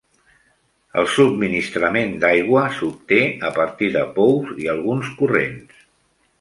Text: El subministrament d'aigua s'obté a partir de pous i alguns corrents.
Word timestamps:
El 1.01 1.09
subministrament 1.15 2.15
d'aigua 2.25 2.65
s'obté 2.79 3.21
a 3.53 3.55
partir 3.61 3.93
de 3.99 4.05
pous 4.19 4.53
i 4.65 4.69
alguns 4.77 5.15
corrents. 5.23 5.89